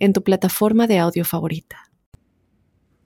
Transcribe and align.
en 0.00 0.12
tu 0.12 0.24
plataforma 0.24 0.88
de 0.88 0.98
audio 0.98 1.24
favorita. 1.24 1.76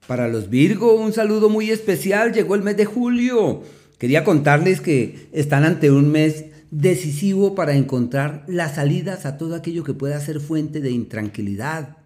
Para 0.07 0.29
los 0.29 0.49
Virgo, 0.49 0.95
un 0.95 1.13
saludo 1.13 1.51
muy 1.51 1.71
especial. 1.71 2.33
Llegó 2.33 2.55
el 2.55 2.63
mes 2.63 2.77
de 2.77 2.85
julio. 2.87 3.63
Quería 3.99 4.25
contarles 4.25 4.81
que 4.81 5.29
están 5.33 5.65
ante 5.65 5.91
un 5.91 6.11
mes 6.11 6.47
decisivo 6.71 7.55
para 7.55 7.75
encontrar 7.75 8.45
las 8.47 8.75
salidas 8.75 9.27
a 9.27 9.39
todo 9.39 9.55
aquello 9.55 9.85
que 9.85 9.95
pueda 9.95 10.21
ser 10.21 10.41
fuente 10.41 10.81
de 10.81 10.91
intranquilidad. 10.91 11.97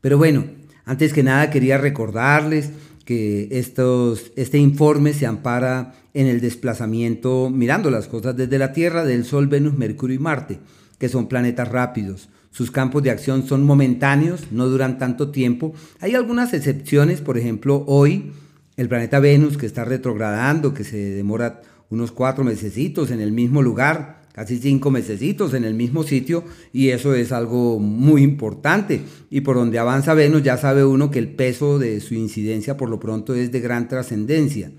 Pero 0.00 0.18
bueno, 0.18 0.44
antes 0.84 1.12
que 1.12 1.22
nada 1.22 1.50
quería 1.50 1.78
recordarles 1.78 2.70
que 3.04 3.48
estos, 3.50 4.32
este 4.36 4.58
informe 4.58 5.12
se 5.12 5.26
ampara 5.26 5.94
en 6.14 6.26
el 6.26 6.40
desplazamiento, 6.40 7.50
mirando 7.50 7.90
las 7.90 8.06
cosas 8.06 8.36
desde 8.36 8.58
la 8.58 8.72
Tierra, 8.72 9.04
del 9.04 9.24
Sol, 9.24 9.48
Venus, 9.48 9.74
Mercurio 9.76 10.16
y 10.16 10.20
Marte, 10.20 10.58
que 10.98 11.08
son 11.08 11.26
planetas 11.26 11.68
rápidos. 11.68 12.28
Sus 12.52 12.70
campos 12.70 13.02
de 13.02 13.10
acción 13.10 13.46
son 13.46 13.64
momentáneos, 13.64 14.48
no 14.50 14.68
duran 14.68 14.98
tanto 14.98 15.30
tiempo. 15.30 15.72
Hay 16.00 16.14
algunas 16.14 16.52
excepciones, 16.52 17.22
por 17.22 17.38
ejemplo, 17.38 17.82
hoy 17.86 18.32
el 18.76 18.88
planeta 18.88 19.20
Venus 19.20 19.56
que 19.56 19.64
está 19.64 19.86
retrogradando, 19.86 20.74
que 20.74 20.84
se 20.84 20.98
demora 20.98 21.62
unos 21.88 22.12
cuatro 22.12 22.44
mesecitos 22.44 23.10
en 23.10 23.22
el 23.22 23.32
mismo 23.32 23.62
lugar, 23.62 24.20
casi 24.34 24.58
cinco 24.58 24.90
mesecitos 24.90 25.54
en 25.54 25.64
el 25.64 25.72
mismo 25.72 26.02
sitio, 26.02 26.44
y 26.74 26.90
eso 26.90 27.14
es 27.14 27.32
algo 27.32 27.78
muy 27.78 28.22
importante. 28.22 29.00
Y 29.30 29.40
por 29.40 29.56
donde 29.56 29.78
avanza 29.78 30.12
Venus 30.12 30.42
ya 30.42 30.58
sabe 30.58 30.84
uno 30.84 31.10
que 31.10 31.20
el 31.20 31.30
peso 31.30 31.78
de 31.78 32.00
su 32.00 32.12
incidencia 32.12 32.76
por 32.76 32.90
lo 32.90 33.00
pronto 33.00 33.34
es 33.34 33.50
de 33.50 33.60
gran 33.60 33.88
trascendencia. 33.88 34.72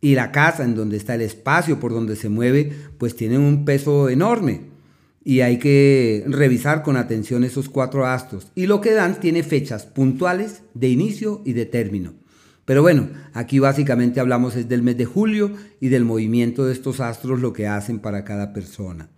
Y 0.00 0.14
la 0.14 0.30
casa 0.30 0.62
en 0.62 0.76
donde 0.76 0.98
está 0.98 1.16
el 1.16 1.22
espacio 1.22 1.80
por 1.80 1.92
donde 1.92 2.14
se 2.14 2.28
mueve, 2.28 2.72
pues 2.96 3.16
tiene 3.16 3.38
un 3.38 3.64
peso 3.64 4.08
enorme 4.08 4.75
y 5.26 5.40
hay 5.40 5.58
que 5.58 6.22
revisar 6.28 6.84
con 6.84 6.96
atención 6.96 7.42
esos 7.42 7.68
cuatro 7.68 8.06
astros. 8.06 8.46
Y 8.54 8.66
lo 8.66 8.80
que 8.80 8.92
dan 8.92 9.18
tiene 9.18 9.42
fechas 9.42 9.84
puntuales 9.84 10.62
de 10.74 10.88
inicio 10.88 11.42
y 11.44 11.52
de 11.52 11.66
término. 11.66 12.14
Pero 12.64 12.80
bueno, 12.80 13.08
aquí 13.32 13.58
básicamente 13.58 14.20
hablamos 14.20 14.54
es 14.54 14.68
del 14.68 14.84
mes 14.84 14.96
de 14.96 15.04
julio 15.04 15.50
y 15.80 15.88
del 15.88 16.04
movimiento 16.04 16.64
de 16.64 16.72
estos 16.72 17.00
astros, 17.00 17.40
lo 17.40 17.52
que 17.52 17.66
hacen 17.66 17.98
para 17.98 18.22
cada 18.22 18.52
persona. 18.52 19.08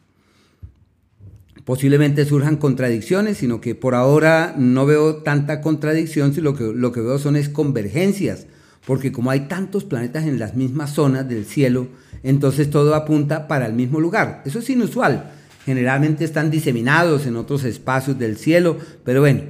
Posiblemente 1.67 2.25
surjan 2.25 2.57
contradicciones, 2.57 3.37
sino 3.37 3.61
que 3.61 3.75
por 3.75 3.95
ahora 3.95 4.55
no 4.57 4.87
veo 4.87 5.17
tanta 5.17 5.61
contradicción, 5.61 6.33
sino 6.33 6.55
que, 6.55 6.73
lo 6.73 6.91
que 6.91 7.03
veo 7.03 7.19
son 7.19 7.37
es 7.37 7.51
convergencias, 7.51 8.47
porque 8.87 9.13
como 9.13 9.31
hay 9.31 9.41
tantos 9.41 9.85
planetas 9.85 10.25
en 10.25 10.39
las 10.39 10.57
mismas 10.57 10.95
zonas 10.95 11.29
del 11.29 11.45
cielo, 11.45 11.89
entonces 12.23 12.71
todo 12.71 12.95
apunta 12.95 13.47
para 13.47 13.67
el 13.67 13.75
mismo 13.75 14.01
lugar. 14.01 14.41
Eso 14.47 14.61
es 14.61 14.71
inusual 14.71 15.35
generalmente 15.65 16.25
están 16.25 16.51
diseminados 16.51 17.27
en 17.27 17.37
otros 17.37 17.65
espacios 17.65 18.19
del 18.19 18.37
cielo, 18.37 18.79
pero 19.05 19.21
bueno, 19.21 19.43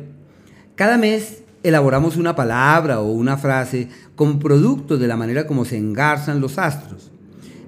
cada 0.75 0.99
mes 0.99 1.43
elaboramos 1.63 2.17
una 2.17 2.37
palabra 2.37 3.01
o 3.01 3.11
una 3.13 3.37
frase 3.37 3.89
como 4.15 4.39
producto 4.39 4.97
de 4.97 5.09
la 5.09 5.17
manera 5.17 5.47
como 5.47 5.65
se 5.65 5.77
engarzan 5.77 6.41
los 6.41 6.59
astros. 6.59 7.11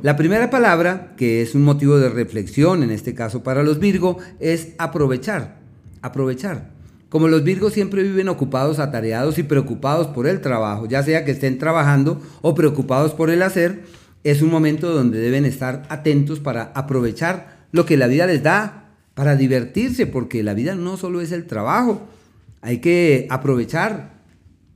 La 0.03 0.17
primera 0.17 0.49
palabra, 0.49 1.13
que 1.17 1.43
es 1.43 1.55
un 1.55 1.63
motivo 1.63 1.99
de 1.99 2.09
reflexión, 2.09 2.83
en 2.83 2.91
este 2.91 3.15
caso 3.15 3.43
para 3.43 3.63
los 3.63 3.79
Virgo, 3.79 4.19
es 4.39 4.69
aprovechar. 4.79 5.59
Aprovechar. 6.01 6.71
Como 7.11 7.29
los 7.29 7.45
Virgos 7.45 7.75
siempre 7.75 8.03
viven 8.03 8.29
ocupados, 8.29 8.79
atareados 8.79 9.37
y 9.39 9.43
preocupados 9.43 10.07
por 10.07 10.27
el 10.27 10.41
trabajo, 10.41 10.87
ya 10.87 11.03
sea 11.03 11.25
que 11.25 11.33
estén 11.33 11.59
trabajando 11.59 12.21
o 12.41 12.55
preocupados 12.55 13.13
por 13.13 13.29
el 13.29 13.43
hacer, 13.43 13.83
es 14.25 14.41
un 14.41 14.51
momento 14.51 14.95
donde 14.95 15.19
deben 15.19 15.45
estar 15.45 15.83
atentos 15.89 16.41
para 16.41 16.73
aprovechar 16.75 17.60
lo 17.73 17.87
que 17.87 17.97
la 17.97 18.07
vida 18.07 18.27
les 18.27 18.43
da 18.43 18.95
para 19.15 19.37
divertirse, 19.37 20.07
porque 20.07 20.43
la 20.43 20.55
vida 20.55 20.75
no 20.75 20.97
solo 20.97 21.21
es 21.21 21.33
el 21.33 21.47
trabajo, 21.47 22.09
hay 22.63 22.79
que 22.79 23.27
aprovechar 23.31 24.21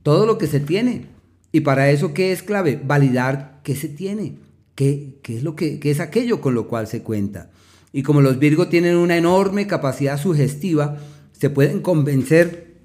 todo 0.03 0.25
lo 0.25 0.37
que 0.37 0.47
se 0.47 0.59
tiene. 0.59 1.07
Y 1.51 1.61
para 1.61 1.89
eso, 1.89 2.13
¿qué 2.13 2.31
es 2.31 2.43
clave? 2.43 2.79
Validar 2.83 3.61
qué 3.63 3.75
se 3.75 3.87
tiene, 3.87 4.35
qué, 4.75 5.19
es, 5.23 5.43
lo 5.43 5.55
que, 5.55 5.79
qué 5.79 5.91
es 5.91 5.99
aquello 5.99 6.41
con 6.41 6.53
lo 6.53 6.67
cual 6.67 6.87
se 6.87 7.01
cuenta. 7.01 7.49
Y 7.91 8.03
como 8.03 8.21
los 8.21 8.39
Virgos 8.39 8.69
tienen 8.69 8.97
una 8.97 9.17
enorme 9.17 9.67
capacidad 9.67 10.19
sugestiva, 10.19 10.97
se 11.31 11.49
pueden 11.49 11.79
convencer 11.79 12.75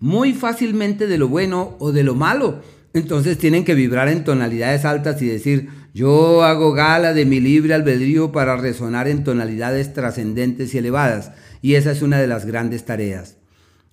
muy 0.00 0.32
fácilmente 0.32 1.06
de 1.06 1.18
lo 1.18 1.28
bueno 1.28 1.76
o 1.78 1.92
de 1.92 2.02
lo 2.02 2.14
malo. 2.14 2.60
Entonces 2.92 3.38
tienen 3.38 3.64
que 3.64 3.74
vibrar 3.74 4.08
en 4.08 4.24
tonalidades 4.24 4.84
altas 4.84 5.22
y 5.22 5.26
decir, 5.26 5.68
yo 5.92 6.44
hago 6.44 6.72
gala 6.72 7.12
de 7.14 7.24
mi 7.24 7.40
libre 7.40 7.74
albedrío 7.74 8.32
para 8.32 8.56
resonar 8.56 9.08
en 9.08 9.24
tonalidades 9.24 9.92
trascendentes 9.92 10.74
y 10.74 10.78
elevadas, 10.78 11.32
y 11.62 11.74
esa 11.74 11.90
es 11.92 12.02
una 12.02 12.18
de 12.20 12.26
las 12.26 12.46
grandes 12.46 12.84
tareas. 12.84 13.36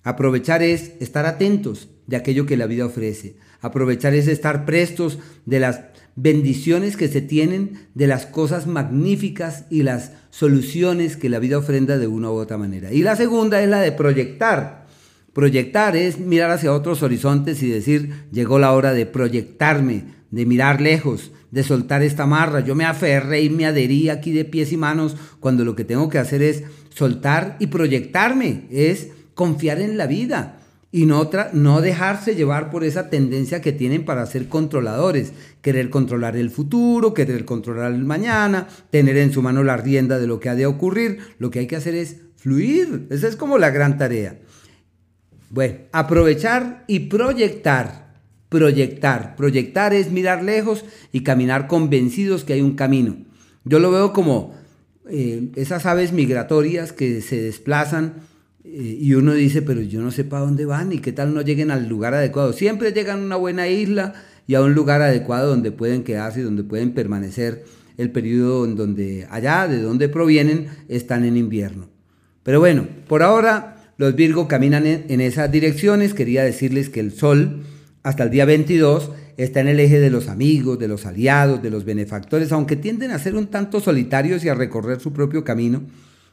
Aprovechar 0.04 0.62
es 0.62 0.92
estar 1.00 1.26
atentos 1.26 1.88
de 2.06 2.16
aquello 2.16 2.46
que 2.46 2.56
la 2.56 2.66
vida 2.66 2.86
ofrece. 2.86 3.36
Aprovechar 3.60 4.14
es 4.14 4.28
estar 4.28 4.64
prestos 4.64 5.18
de 5.44 5.60
las 5.60 5.82
bendiciones 6.14 6.96
que 6.96 7.08
se 7.08 7.20
tienen, 7.20 7.88
de 7.94 8.06
las 8.06 8.26
cosas 8.26 8.66
magníficas 8.66 9.66
y 9.70 9.82
las 9.82 10.12
soluciones 10.30 11.16
que 11.16 11.28
la 11.28 11.38
vida 11.38 11.58
ofrenda 11.58 11.98
de 11.98 12.06
una 12.06 12.30
u 12.30 12.34
otra 12.34 12.58
manera. 12.58 12.92
Y 12.92 13.02
la 13.02 13.16
segunda 13.16 13.62
es 13.62 13.68
la 13.68 13.80
de 13.80 13.92
proyectar. 13.92 14.86
Proyectar 15.32 15.96
es 15.96 16.18
mirar 16.18 16.50
hacia 16.50 16.72
otros 16.72 17.02
horizontes 17.02 17.62
y 17.62 17.68
decir, 17.68 18.26
llegó 18.32 18.58
la 18.58 18.72
hora 18.72 18.92
de 18.92 19.06
proyectarme, 19.06 20.04
de 20.30 20.46
mirar 20.46 20.80
lejos, 20.80 21.32
de 21.50 21.62
soltar 21.62 22.02
esta 22.02 22.26
marra. 22.26 22.60
Yo 22.60 22.74
me 22.74 22.84
aferré 22.84 23.42
y 23.42 23.50
me 23.50 23.66
adherí 23.66 24.08
aquí 24.08 24.32
de 24.32 24.44
pies 24.44 24.72
y 24.72 24.76
manos 24.76 25.16
cuando 25.40 25.64
lo 25.64 25.74
que 25.74 25.84
tengo 25.84 26.08
que 26.08 26.18
hacer 26.18 26.42
es 26.42 26.64
soltar 26.94 27.56
y 27.58 27.68
proyectarme, 27.68 28.66
es 28.70 29.08
confiar 29.34 29.80
en 29.80 29.96
la 29.96 30.06
vida 30.06 30.58
y 30.90 31.04
no, 31.04 31.30
no 31.52 31.80
dejarse 31.80 32.34
llevar 32.34 32.70
por 32.70 32.82
esa 32.82 33.10
tendencia 33.10 33.60
que 33.60 33.72
tienen 33.72 34.04
para 34.04 34.24
ser 34.24 34.48
controladores, 34.48 35.32
querer 35.60 35.90
controlar 35.90 36.36
el 36.36 36.50
futuro, 36.50 37.12
querer 37.12 37.44
controlar 37.44 37.92
el 37.92 38.04
mañana, 38.04 38.68
tener 38.90 39.18
en 39.18 39.32
su 39.32 39.42
mano 39.42 39.62
la 39.62 39.76
rienda 39.76 40.18
de 40.18 40.26
lo 40.26 40.40
que 40.40 40.48
ha 40.48 40.54
de 40.54 40.66
ocurrir. 40.66 41.18
Lo 41.38 41.50
que 41.50 41.58
hay 41.58 41.66
que 41.66 41.76
hacer 41.76 41.94
es 41.94 42.16
fluir. 42.36 43.06
Esa 43.10 43.28
es 43.28 43.36
como 43.36 43.58
la 43.58 43.70
gran 43.70 43.98
tarea. 43.98 44.38
Bueno, 45.50 45.76
aprovechar 45.92 46.84
y 46.86 47.00
proyectar 47.00 48.07
proyectar. 48.48 49.36
Proyectar 49.36 49.92
es 49.94 50.10
mirar 50.10 50.42
lejos 50.42 50.84
y 51.12 51.22
caminar 51.22 51.66
convencidos 51.66 52.44
que 52.44 52.54
hay 52.54 52.62
un 52.62 52.74
camino. 52.74 53.16
Yo 53.64 53.78
lo 53.78 53.90
veo 53.90 54.12
como 54.12 54.54
eh, 55.10 55.50
esas 55.56 55.86
aves 55.86 56.12
migratorias 56.12 56.92
que 56.92 57.20
se 57.20 57.40
desplazan 57.40 58.14
eh, 58.64 58.98
y 59.00 59.14
uno 59.14 59.34
dice, 59.34 59.62
pero 59.62 59.80
yo 59.80 60.00
no 60.00 60.10
sé 60.10 60.24
para 60.24 60.44
dónde 60.44 60.66
van 60.66 60.92
y 60.92 60.98
qué 60.98 61.12
tal 61.12 61.34
no 61.34 61.42
lleguen 61.42 61.70
al 61.70 61.88
lugar 61.88 62.14
adecuado. 62.14 62.52
Siempre 62.52 62.92
llegan 62.92 63.20
a 63.20 63.24
una 63.24 63.36
buena 63.36 63.68
isla 63.68 64.14
y 64.46 64.54
a 64.54 64.62
un 64.62 64.74
lugar 64.74 65.02
adecuado 65.02 65.48
donde 65.48 65.72
pueden 65.72 66.02
quedarse 66.02 66.40
y 66.40 66.44
donde 66.44 66.64
pueden 66.64 66.92
permanecer 66.92 67.64
el 67.98 68.10
periodo 68.10 68.64
en 68.64 68.76
donde 68.76 69.26
allá, 69.30 69.66
de 69.66 69.82
donde 69.82 70.08
provienen, 70.08 70.68
están 70.88 71.24
en 71.24 71.36
invierno. 71.36 71.88
Pero 72.42 72.60
bueno, 72.60 72.86
por 73.08 73.22
ahora 73.22 73.92
los 73.98 74.14
Virgo 74.14 74.48
caminan 74.48 74.86
en 74.86 75.20
esas 75.20 75.50
direcciones. 75.50 76.14
Quería 76.14 76.44
decirles 76.44 76.88
que 76.88 77.00
el 77.00 77.12
Sol 77.12 77.64
hasta 78.02 78.22
el 78.22 78.30
día 78.30 78.44
22 78.44 79.10
está 79.36 79.60
en 79.60 79.68
el 79.68 79.80
eje 79.80 80.00
de 80.00 80.10
los 80.10 80.28
amigos, 80.28 80.78
de 80.78 80.88
los 80.88 81.06
aliados, 81.06 81.62
de 81.62 81.70
los 81.70 81.84
benefactores, 81.84 82.52
aunque 82.52 82.76
tienden 82.76 83.10
a 83.10 83.18
ser 83.18 83.34
un 83.34 83.48
tanto 83.48 83.80
solitarios 83.80 84.44
y 84.44 84.48
a 84.48 84.54
recorrer 84.54 85.00
su 85.00 85.12
propio 85.12 85.44
camino. 85.44 85.82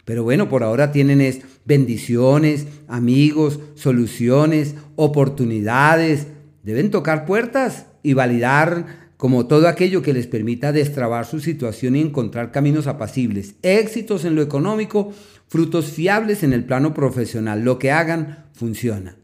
Pero 0.06 0.23
bueno, 0.23 0.50
por 0.50 0.63
ahora 0.63 0.91
tienen 0.91 1.19
es 1.19 1.41
bendiciones, 1.65 2.67
amigos, 2.88 3.59
soluciones, 3.73 4.75
oportunidades. 4.95 6.27
Deben 6.63 6.91
tocar 6.91 7.25
puertas 7.25 7.88
y 8.03 8.13
validar 8.13 9.06
como 9.17 9.47
todo 9.47 9.67
aquello 9.67 10.01
que 10.01 10.13
les 10.13 10.27
permita 10.27 10.71
destrabar 10.71 11.25
su 11.25 11.39
situación 11.39 11.95
y 11.95 12.01
encontrar 12.01 12.51
caminos 12.51 12.85
apacibles, 12.85 13.56
éxitos 13.63 14.25
en 14.25 14.35
lo 14.35 14.41
económico, 14.41 15.12
frutos 15.47 15.88
fiables 15.88 16.44
en 16.44 16.53
el 16.53 16.65
plano 16.65 16.94
profesional. 16.94 17.63
Lo 17.63 17.79
que 17.79 17.91
hagan 17.91 18.45
funciona. 18.53 19.15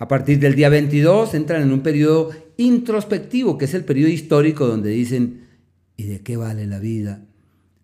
A 0.00 0.08
partir 0.08 0.38
del 0.38 0.54
día 0.54 0.70
22 0.70 1.34
entran 1.34 1.60
en 1.60 1.72
un 1.72 1.82
periodo 1.82 2.30
introspectivo, 2.56 3.58
que 3.58 3.66
es 3.66 3.74
el 3.74 3.84
periodo 3.84 4.08
histórico 4.08 4.66
donde 4.66 4.88
dicen, 4.88 5.42
¿y 5.94 6.04
de 6.04 6.20
qué 6.20 6.38
vale 6.38 6.66
la 6.66 6.78
vida? 6.78 7.26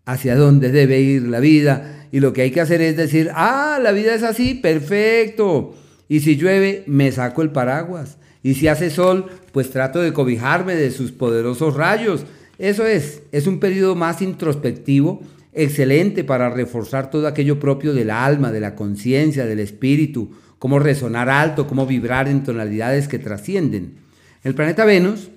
¿Hacia 0.06 0.34
dónde 0.34 0.72
debe 0.72 0.98
ir 0.98 1.24
la 1.24 1.40
vida? 1.40 2.08
Y 2.10 2.20
lo 2.20 2.32
que 2.32 2.40
hay 2.40 2.52
que 2.52 2.62
hacer 2.62 2.80
es 2.80 2.96
decir, 2.96 3.30
ah, 3.34 3.78
la 3.82 3.92
vida 3.92 4.14
es 4.14 4.22
así, 4.22 4.54
perfecto. 4.54 5.76
Y 6.08 6.20
si 6.20 6.36
llueve, 6.36 6.84
me 6.86 7.12
saco 7.12 7.42
el 7.42 7.50
paraguas. 7.50 8.16
Y 8.42 8.54
si 8.54 8.66
hace 8.66 8.88
sol, 8.88 9.26
pues 9.52 9.68
trato 9.68 10.00
de 10.00 10.14
cobijarme 10.14 10.74
de 10.74 10.92
sus 10.92 11.12
poderosos 11.12 11.74
rayos. 11.74 12.24
Eso 12.56 12.86
es, 12.86 13.24
es 13.30 13.46
un 13.46 13.60
periodo 13.60 13.94
más 13.94 14.22
introspectivo, 14.22 15.20
excelente 15.52 16.24
para 16.24 16.48
reforzar 16.48 17.10
todo 17.10 17.26
aquello 17.26 17.60
propio 17.60 17.92
del 17.92 18.08
alma, 18.08 18.52
de 18.52 18.60
la 18.60 18.74
conciencia, 18.74 19.44
del 19.44 19.60
espíritu, 19.60 20.30
cómo 20.58 20.78
resonar 20.78 21.28
alto, 21.28 21.66
cómo 21.66 21.86
vibrar 21.86 22.28
en 22.28 22.42
tonalidades 22.42 23.08
que 23.08 23.18
trascienden. 23.18 23.98
El 24.42 24.54
planeta 24.54 24.84
Venus, 24.84 25.30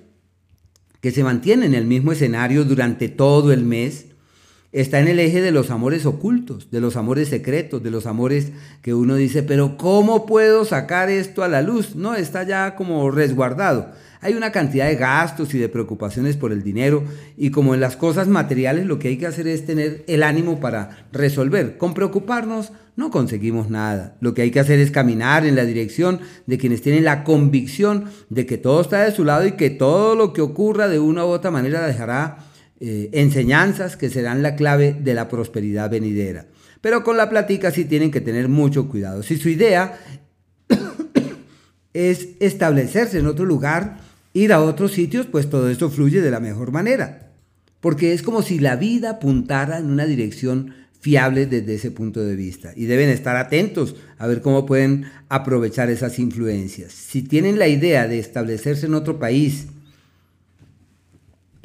que 1.00 1.10
se 1.10 1.24
mantiene 1.24 1.66
en 1.66 1.74
el 1.74 1.86
mismo 1.86 2.12
escenario 2.12 2.64
durante 2.64 3.08
todo 3.08 3.52
el 3.52 3.64
mes, 3.64 4.06
está 4.72 5.00
en 5.00 5.08
el 5.08 5.18
eje 5.18 5.40
de 5.40 5.50
los 5.50 5.70
amores 5.70 6.06
ocultos, 6.06 6.70
de 6.70 6.80
los 6.80 6.96
amores 6.96 7.28
secretos, 7.28 7.82
de 7.82 7.90
los 7.90 8.06
amores 8.06 8.52
que 8.82 8.94
uno 8.94 9.16
dice, 9.16 9.42
pero 9.42 9.76
¿cómo 9.76 10.26
puedo 10.26 10.64
sacar 10.64 11.10
esto 11.10 11.42
a 11.42 11.48
la 11.48 11.62
luz? 11.62 11.96
No, 11.96 12.14
está 12.14 12.44
ya 12.44 12.76
como 12.76 13.10
resguardado. 13.10 13.92
Hay 14.22 14.34
una 14.34 14.52
cantidad 14.52 14.86
de 14.86 14.96
gastos 14.96 15.54
y 15.54 15.58
de 15.58 15.70
preocupaciones 15.70 16.36
por 16.36 16.52
el 16.52 16.62
dinero 16.62 17.04
y 17.38 17.50
como 17.50 17.74
en 17.74 17.80
las 17.80 17.96
cosas 17.96 18.28
materiales 18.28 18.84
lo 18.86 18.98
que 18.98 19.08
hay 19.08 19.16
que 19.16 19.26
hacer 19.26 19.48
es 19.48 19.64
tener 19.64 20.04
el 20.08 20.22
ánimo 20.22 20.60
para 20.60 21.06
resolver. 21.12 21.78
Con 21.78 21.94
preocuparnos 21.94 22.72
no 22.96 23.10
conseguimos 23.10 23.70
nada. 23.70 24.16
Lo 24.20 24.34
que 24.34 24.42
hay 24.42 24.50
que 24.50 24.60
hacer 24.60 24.78
es 24.78 24.90
caminar 24.90 25.46
en 25.46 25.56
la 25.56 25.64
dirección 25.64 26.20
de 26.46 26.58
quienes 26.58 26.82
tienen 26.82 27.04
la 27.04 27.24
convicción 27.24 28.04
de 28.28 28.44
que 28.44 28.58
todo 28.58 28.82
está 28.82 29.04
de 29.04 29.12
su 29.12 29.24
lado 29.24 29.46
y 29.46 29.52
que 29.52 29.70
todo 29.70 30.14
lo 30.14 30.34
que 30.34 30.42
ocurra 30.42 30.88
de 30.88 30.98
una 30.98 31.24
u 31.24 31.28
otra 31.28 31.50
manera 31.50 31.86
dejará 31.86 32.38
eh, 32.78 33.08
enseñanzas 33.12 33.96
que 33.96 34.10
serán 34.10 34.42
la 34.42 34.54
clave 34.54 34.94
de 34.98 35.14
la 35.14 35.28
prosperidad 35.28 35.90
venidera. 35.90 36.46
Pero 36.82 37.04
con 37.04 37.16
la 37.16 37.30
plática 37.30 37.70
sí 37.70 37.86
tienen 37.86 38.10
que 38.10 38.20
tener 38.20 38.48
mucho 38.48 38.88
cuidado. 38.88 39.22
Si 39.22 39.38
su 39.38 39.48
idea 39.48 39.98
es 41.94 42.28
establecerse 42.40 43.18
en 43.18 43.26
otro 43.26 43.44
lugar, 43.44 44.09
ir 44.32 44.52
a 44.52 44.60
otros 44.60 44.92
sitios, 44.92 45.26
pues 45.26 45.50
todo 45.50 45.68
esto 45.70 45.90
fluye 45.90 46.20
de 46.20 46.30
la 46.30 46.40
mejor 46.40 46.72
manera. 46.72 47.30
Porque 47.80 48.12
es 48.12 48.22
como 48.22 48.42
si 48.42 48.58
la 48.58 48.76
vida 48.76 49.10
apuntara 49.10 49.78
en 49.78 49.86
una 49.86 50.06
dirección 50.06 50.74
fiable 51.00 51.46
desde 51.46 51.74
ese 51.74 51.90
punto 51.90 52.22
de 52.22 52.36
vista. 52.36 52.72
Y 52.76 52.84
deben 52.84 53.08
estar 53.08 53.36
atentos 53.36 53.96
a 54.18 54.26
ver 54.26 54.42
cómo 54.42 54.66
pueden 54.66 55.06
aprovechar 55.28 55.90
esas 55.90 56.18
influencias. 56.18 56.92
Si 56.92 57.22
tienen 57.22 57.58
la 57.58 57.68
idea 57.68 58.06
de 58.06 58.18
establecerse 58.18 58.86
en 58.86 58.94
otro 58.94 59.18
país, 59.18 59.66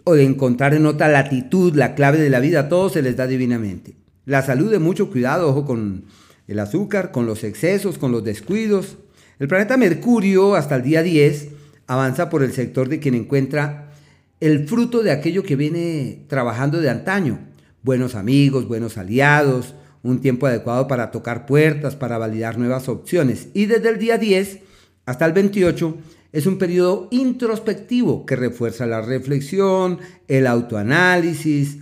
o 0.06 0.14
de 0.14 0.24
encontrar 0.24 0.74
en 0.74 0.86
otra 0.86 1.10
latitud 1.10 1.76
la 1.76 1.96
clave 1.96 2.20
de 2.20 2.30
la 2.30 2.40
vida, 2.40 2.70
todo 2.70 2.90
se 2.90 3.02
les 3.02 3.18
da 3.18 3.28
divinamente. 3.28 3.96
La 4.26 4.44
salud 4.44 4.72
de 4.72 4.80
mucho 4.80 5.10
cuidado, 5.10 5.50
ojo 5.50 5.66
con 5.66 6.06
el 6.48 6.60
azúcar, 6.60 7.12
con 7.12 7.26
los 7.26 7.44
excesos, 7.44 7.98
con 7.98 8.12
los 8.12 8.24
descuidos. 8.24 8.98
El 9.40 9.48
planeta 9.48 9.78
Mercurio 9.78 10.56
hasta 10.56 10.76
el 10.76 10.84
día 10.84 11.02
10 11.02 11.50
avanza 11.88 12.30
por 12.30 12.44
el 12.44 12.52
sector 12.52 12.90
de 12.90 13.00
quien 13.00 13.16
encuentra 13.16 13.92
el 14.40 14.68
fruto 14.68 15.04
de 15.04 15.12
aquello 15.12 15.44
que 15.44 15.56
viene 15.56 16.26
trabajando 16.28 16.82
de 16.82 16.90
antaño. 16.90 17.40
Buenos 17.84 18.16
amigos, 18.16 18.68
buenos 18.68 18.98
aliados, 18.98 19.76
un 20.04 20.22
tiempo 20.22 20.48
adecuado 20.48 20.88
para 20.88 21.12
tocar 21.12 21.46
puertas, 21.46 21.96
para 21.96 22.18
validar 22.18 22.58
nuevas 22.58 22.90
opciones. 22.90 23.48
Y 23.54 23.66
desde 23.66 23.90
el 23.90 24.00
día 24.00 24.18
10 24.18 24.60
hasta 25.06 25.26
el 25.26 25.34
28 25.34 25.98
es 26.32 26.48
un 26.48 26.58
periodo 26.58 27.08
introspectivo 27.12 28.26
que 28.26 28.36
refuerza 28.36 28.86
la 28.86 29.02
reflexión, 29.02 30.00
el 30.28 30.48
autoanálisis, 30.48 31.78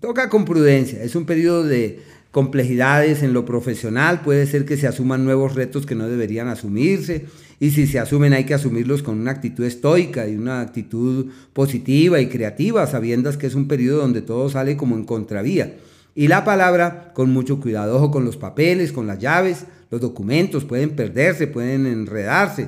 toca 0.00 0.28
con 0.28 0.44
prudencia. 0.44 1.02
Es 1.02 1.16
un 1.16 1.26
periodo 1.26 1.64
de 1.64 2.00
complejidades 2.30 3.22
en 3.22 3.34
lo 3.34 3.44
profesional, 3.44 4.22
puede 4.22 4.46
ser 4.46 4.64
que 4.64 4.76
se 4.76 4.86
asuman 4.86 5.24
nuevos 5.24 5.54
retos 5.54 5.84
que 5.86 5.94
no 5.94 6.08
deberían 6.08 6.48
asumirse 6.48 7.26
y 7.62 7.70
si 7.70 7.86
se 7.86 8.00
asumen 8.00 8.32
hay 8.32 8.42
que 8.42 8.54
asumirlos 8.54 9.04
con 9.04 9.20
una 9.20 9.30
actitud 9.30 9.64
estoica 9.64 10.26
y 10.26 10.34
una 10.34 10.62
actitud 10.62 11.26
positiva 11.52 12.20
y 12.20 12.26
creativa, 12.26 12.84
sabiendo 12.88 13.30
que 13.38 13.46
es 13.46 13.54
un 13.54 13.68
periodo 13.68 14.00
donde 14.00 14.20
todo 14.20 14.48
sale 14.48 14.76
como 14.76 14.96
en 14.96 15.04
contravía. 15.04 15.76
Y 16.16 16.26
la 16.26 16.44
palabra 16.44 17.12
con 17.14 17.30
mucho 17.30 17.60
cuidado, 17.60 17.94
ojo 17.94 18.10
con 18.10 18.24
los 18.24 18.36
papeles, 18.36 18.90
con 18.90 19.06
las 19.06 19.20
llaves, 19.20 19.64
los 19.92 20.00
documentos 20.00 20.64
pueden 20.64 20.96
perderse, 20.96 21.46
pueden 21.46 21.86
enredarse. 21.86 22.66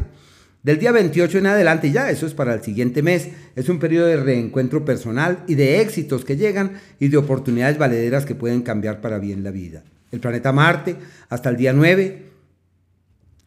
Del 0.63 0.79
día 0.79 0.93
28 0.93 1.39
en 1.39 1.47
adelante 1.47 1.91
ya, 1.91 2.09
eso 2.09 2.25
es 2.25 2.33
para 2.33 2.55
el 2.55 2.63
siguiente 2.63 3.03
mes, 3.03 3.31
es 3.57 3.69
un 3.69 3.81
periodo 3.81 4.07
de 4.07 4.19
reencuentro 4.19 4.85
personal 4.85 5.43
y 5.49 5.57
de 5.57 5.81
éxitos 5.81 6.25
que 6.25 6.37
llegan 6.37 6.75
y 7.01 7.09
de 7.09 7.17
oportunidades 7.17 7.79
valederas 7.79 8.27
que 8.27 8.37
pueden 8.37 8.63
cambiar 8.63 9.01
para 9.01 9.19
bien 9.19 9.43
la 9.43 9.51
vida. 9.51 9.83
El 10.13 10.21
planeta 10.21 10.53
Marte, 10.53 10.95
hasta 11.31 11.51
el 11.51 11.57
día 11.57 11.73
9, 11.73 12.34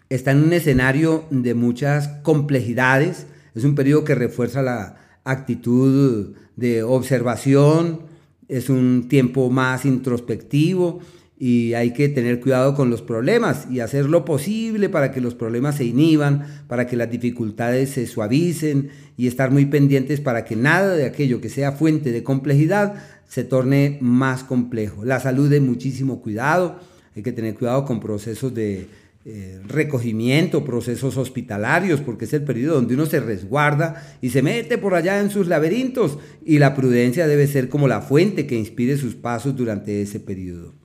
está 0.09 0.31
en 0.31 0.43
un 0.43 0.53
escenario 0.53 1.25
de 1.29 1.53
muchas 1.53 2.07
complejidades, 2.23 3.27
es 3.55 3.63
un 3.63 3.75
periodo 3.75 4.03
que 4.03 4.15
refuerza 4.15 4.61
la 4.61 4.97
actitud 5.23 6.35
de 6.55 6.83
observación, 6.83 8.01
es 8.47 8.69
un 8.69 9.07
tiempo 9.09 9.49
más 9.49 9.85
introspectivo, 9.85 10.99
y 11.39 11.73
hay 11.73 11.93
que 11.93 12.09
tener 12.09 12.39
cuidado 12.39 12.73
con 12.73 12.89
los 12.89 13.03
problemas 13.03 13.67
y 13.69 13.79
hacer 13.79 14.05
lo 14.05 14.25
posible 14.25 14.89
para 14.89 15.11
que 15.11 15.21
los 15.21 15.35
problemas 15.35 15.75
se 15.75 15.85
inhiban, 15.85 16.63
para 16.67 16.87
que 16.87 16.95
las 16.95 17.11
dificultades 17.11 17.91
se 17.91 18.07
suavicen 18.07 18.89
y 19.17 19.27
estar 19.27 19.51
muy 19.51 19.67
pendientes 19.67 20.19
para 20.19 20.45
que 20.45 20.55
nada 20.55 20.95
de 20.95 21.05
aquello 21.05 21.39
que 21.39 21.49
sea 21.49 21.73
fuente 21.73 22.11
de 22.11 22.23
complejidad 22.23 22.95
se 23.27 23.43
torne 23.43 23.99
más 24.01 24.43
complejo. 24.43 25.05
La 25.05 25.19
salud 25.19 25.49
de 25.49 25.59
muchísimo 25.59 26.21
cuidado, 26.21 26.79
hay 27.15 27.21
que 27.21 27.33
tener 27.33 27.53
cuidado 27.53 27.85
con 27.85 27.99
procesos 27.99 28.53
de 28.55 28.87
eh, 29.29 29.59
recogimiento, 29.67 30.63
procesos 30.63 31.17
hospitalarios, 31.17 31.99
porque 31.99 32.23
es 32.23 32.31
el 32.31 32.43
periodo 32.43 32.75
donde 32.75 32.93
uno 32.93 33.05
se 33.07 33.19
resguarda 33.19 34.17
y 34.21 34.29
se 34.29 34.41
mete 34.41 34.77
por 34.77 34.95
allá 34.95 35.19
en 35.19 35.29
sus 35.29 35.47
laberintos 35.47 36.17
y 36.45 36.59
la 36.59 36.73
prudencia 36.73 37.27
debe 37.27 37.45
ser 37.47 37.67
como 37.67 37.89
la 37.89 37.99
fuente 37.99 38.47
que 38.47 38.55
inspire 38.55 38.95
sus 38.95 39.15
pasos 39.15 39.53
durante 39.57 40.01
ese 40.01 40.21
periodo. 40.21 40.75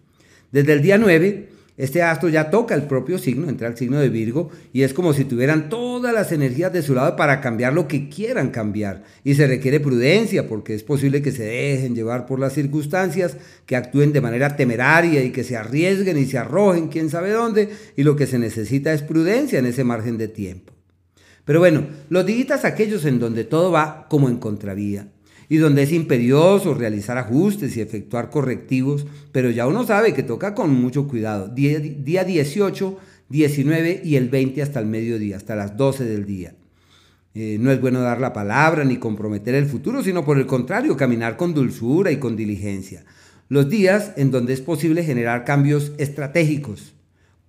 Desde 0.50 0.72
el 0.72 0.82
día 0.82 0.98
9, 0.98 1.50
este 1.76 2.02
astro 2.02 2.28
ya 2.28 2.50
toca 2.50 2.74
el 2.74 2.82
propio 2.82 3.18
signo, 3.18 3.48
entra 3.48 3.66
al 3.66 3.76
signo 3.76 3.98
de 3.98 4.10
Virgo, 4.10 4.50
y 4.72 4.82
es 4.82 4.92
como 4.92 5.14
si 5.14 5.24
tuvieran 5.24 5.68
todas 5.68 6.12
las 6.12 6.30
energías 6.30 6.72
de 6.72 6.82
su 6.82 6.94
lado 6.94 7.16
para 7.16 7.40
cambiar 7.40 7.72
lo 7.72 7.88
que 7.88 8.08
quieran 8.08 8.50
cambiar. 8.50 9.04
Y 9.24 9.34
se 9.34 9.46
requiere 9.46 9.80
prudencia, 9.80 10.48
porque 10.48 10.74
es 10.74 10.82
posible 10.82 11.22
que 11.22 11.32
se 11.32 11.44
dejen 11.44 11.94
llevar 11.94 12.26
por 12.26 12.38
las 12.38 12.52
circunstancias, 12.52 13.36
que 13.64 13.76
actúen 13.76 14.12
de 14.12 14.20
manera 14.20 14.56
temeraria 14.56 15.24
y 15.24 15.30
que 15.30 15.44
se 15.44 15.56
arriesguen 15.56 16.18
y 16.18 16.26
se 16.26 16.38
arrojen 16.38 16.88
quién 16.88 17.08
sabe 17.08 17.30
dónde, 17.30 17.70
y 17.96 18.02
lo 18.02 18.16
que 18.16 18.26
se 18.26 18.38
necesita 18.38 18.92
es 18.92 19.02
prudencia 19.02 19.58
en 19.58 19.66
ese 19.66 19.84
margen 19.84 20.18
de 20.18 20.28
tiempo. 20.28 20.72
Pero 21.44 21.58
bueno, 21.58 21.86
los 22.08 22.24
días 22.24 22.64
aquellos 22.64 23.04
en 23.04 23.18
donde 23.18 23.44
todo 23.44 23.72
va 23.72 24.06
como 24.08 24.28
en 24.28 24.36
contravía, 24.36 25.08
y 25.52 25.58
donde 25.58 25.82
es 25.82 25.92
imperioso 25.92 26.72
realizar 26.72 27.18
ajustes 27.18 27.76
y 27.76 27.82
efectuar 27.82 28.30
correctivos, 28.30 29.04
pero 29.32 29.50
ya 29.50 29.66
uno 29.66 29.84
sabe 29.84 30.14
que 30.14 30.22
toca 30.22 30.54
con 30.54 30.72
mucho 30.72 31.06
cuidado. 31.06 31.48
Día, 31.48 32.24
18, 32.24 32.98
19 33.28 34.00
y 34.02 34.16
el 34.16 34.30
20 34.30 34.62
hasta 34.62 34.80
el 34.80 34.86
mediodía, 34.86 35.36
hasta 35.36 35.54
las 35.54 35.76
12 35.76 36.06
del 36.06 36.24
día. 36.24 36.54
Eh, 37.34 37.58
no 37.60 37.70
es 37.70 37.82
bueno 37.82 38.00
dar 38.00 38.18
la 38.18 38.32
palabra 38.32 38.84
ni 38.84 38.96
comprometer 38.96 39.54
el 39.54 39.66
futuro, 39.66 40.02
sino 40.02 40.24
por 40.24 40.38
el 40.38 40.46
contrario, 40.46 40.96
caminar 40.96 41.36
con 41.36 41.52
dulzura 41.52 42.10
y 42.10 42.16
con 42.16 42.34
diligencia. 42.34 43.04
Los 43.50 43.68
días 43.68 44.14
en 44.16 44.30
donde 44.30 44.54
es 44.54 44.62
posible 44.62 45.04
generar 45.04 45.44
cambios 45.44 45.92
estratégicos, 45.98 46.94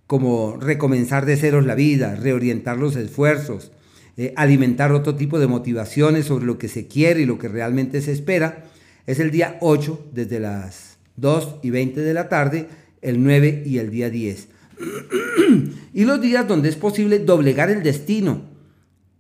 como 0.07 0.57
recomenzar 0.57 1.25
de 1.25 1.37
ceros 1.37 1.65
la 1.65 1.75
vida, 1.75 2.15
reorientar 2.15 2.77
los 2.77 2.97
esfuerzos, 2.97 3.71
eh, 4.15 4.33
alimentar 4.35 4.91
otro 4.91 5.15
tipo 5.15 5.39
de 5.39 5.47
motivaciones 5.47 6.25
sobre 6.25 6.45
lo 6.45 6.57
que 6.57 6.67
se 6.67 6.87
quiere 6.87 7.21
y 7.21 7.25
lo 7.25 7.39
que 7.39 7.47
realmente 7.47 8.01
se 8.01 8.11
espera, 8.11 8.65
es 9.07 9.19
el 9.19 9.31
día 9.31 9.57
8 9.61 10.09
desde 10.13 10.39
las 10.39 10.97
2 11.17 11.55
y 11.63 11.71
20 11.71 12.01
de 12.01 12.13
la 12.13 12.29
tarde, 12.29 12.67
el 13.01 13.23
9 13.23 13.63
y 13.65 13.79
el 13.79 13.89
día 13.89 14.09
10. 14.09 14.47
y 15.93 16.05
los 16.05 16.21
días 16.21 16.47
donde 16.47 16.69
es 16.69 16.75
posible 16.75 17.19
doblegar 17.19 17.69
el 17.69 17.83
destino, 17.83 18.43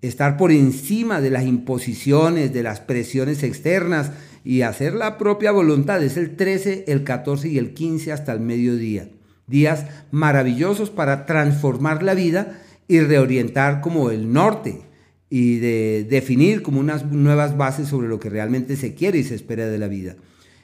estar 0.01 0.37
por 0.37 0.51
encima 0.51 1.21
de 1.21 1.29
las 1.29 1.45
imposiciones, 1.45 2.53
de 2.53 2.63
las 2.63 2.79
presiones 2.79 3.41
externas 3.41 4.11
y 4.43 4.61
hacer 4.61 4.93
la 4.93 5.17
propia 5.17 5.51
voluntad, 5.51 6.03
es 6.03 6.17
el 6.17 6.35
13, 6.35 6.85
el 6.87 7.03
14 7.03 7.47
y 7.47 7.57
el 7.57 7.73
15 7.73 8.11
hasta 8.11 8.33
el 8.33 8.41
mediodía. 8.41 9.09
Días 9.47 9.85
maravillosos 10.11 10.89
para 10.89 11.25
transformar 11.25 12.03
la 12.03 12.13
vida 12.13 12.59
y 12.87 12.99
reorientar 12.99 13.81
como 13.81 14.11
el 14.11 14.31
norte 14.31 14.81
y 15.29 15.57
de 15.57 16.05
definir 16.09 16.61
como 16.61 16.79
unas 16.79 17.05
nuevas 17.05 17.57
bases 17.57 17.87
sobre 17.87 18.07
lo 18.07 18.19
que 18.19 18.29
realmente 18.29 18.75
se 18.75 18.93
quiere 18.93 19.19
y 19.19 19.23
se 19.23 19.35
espera 19.35 19.67
de 19.67 19.77
la 19.77 19.87
vida. 19.87 20.15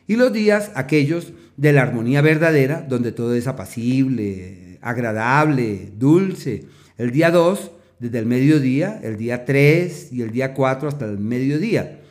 Y 0.05 0.15
los 0.15 0.33
días 0.33 0.71
aquellos 0.75 1.33
de 1.57 1.73
la 1.73 1.81
armonía 1.81 2.21
verdadera, 2.21 2.85
donde 2.87 3.11
todo 3.11 3.35
es 3.35 3.47
apacible, 3.47 4.77
agradable, 4.81 5.91
dulce. 5.97 6.65
El 6.97 7.11
día 7.11 7.31
2, 7.31 7.71
desde 7.99 8.19
el 8.19 8.25
mediodía, 8.25 8.99
el 9.03 9.17
día 9.17 9.45
3 9.45 10.09
y 10.11 10.21
el 10.21 10.31
día 10.31 10.53
4 10.53 10.87
hasta 10.87 11.05
el 11.05 11.19
mediodía. 11.19 12.01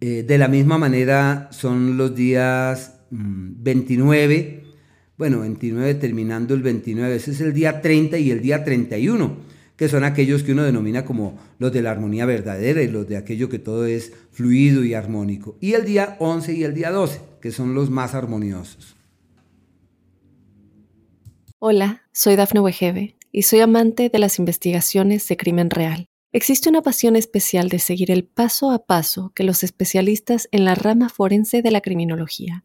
Eh, 0.00 0.24
de 0.26 0.38
la 0.38 0.48
misma 0.48 0.78
manera 0.78 1.48
son 1.50 1.96
los 1.96 2.14
días 2.14 3.00
29, 3.10 4.62
mm, 4.64 4.69
bueno, 5.20 5.40
29 5.40 5.96
terminando 5.96 6.54
el 6.54 6.62
29, 6.62 7.14
ese 7.14 7.32
es 7.32 7.42
el 7.42 7.52
día 7.52 7.82
30 7.82 8.16
y 8.16 8.30
el 8.30 8.40
día 8.40 8.64
31, 8.64 9.36
que 9.76 9.86
son 9.86 10.02
aquellos 10.02 10.42
que 10.42 10.52
uno 10.52 10.62
denomina 10.62 11.04
como 11.04 11.38
los 11.58 11.70
de 11.74 11.82
la 11.82 11.90
armonía 11.90 12.24
verdadera 12.24 12.82
y 12.82 12.88
los 12.88 13.06
de 13.06 13.18
aquello 13.18 13.50
que 13.50 13.58
todo 13.58 13.84
es 13.84 14.14
fluido 14.32 14.82
y 14.82 14.94
armónico. 14.94 15.58
Y 15.60 15.74
el 15.74 15.84
día 15.84 16.16
11 16.20 16.54
y 16.54 16.64
el 16.64 16.72
día 16.72 16.90
12, 16.90 17.20
que 17.42 17.52
son 17.52 17.74
los 17.74 17.90
más 17.90 18.14
armoniosos. 18.14 18.96
Hola, 21.58 22.00
soy 22.12 22.36
Dafne 22.36 22.60
Wegebe 22.60 23.18
y 23.30 23.42
soy 23.42 23.60
amante 23.60 24.08
de 24.08 24.18
las 24.18 24.38
investigaciones 24.38 25.28
de 25.28 25.36
crimen 25.36 25.68
real. 25.68 26.06
Existe 26.32 26.70
una 26.70 26.80
pasión 26.80 27.14
especial 27.14 27.68
de 27.68 27.78
seguir 27.78 28.10
el 28.10 28.24
paso 28.24 28.70
a 28.70 28.86
paso 28.86 29.32
que 29.34 29.44
los 29.44 29.64
especialistas 29.64 30.48
en 30.50 30.64
la 30.64 30.74
rama 30.74 31.10
forense 31.10 31.60
de 31.60 31.72
la 31.72 31.82
criminología 31.82 32.64